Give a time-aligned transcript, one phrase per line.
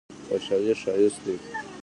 [0.29, 1.35] خوشحالي ښایسته دی.